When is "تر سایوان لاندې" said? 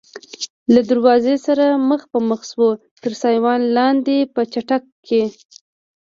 3.03-4.17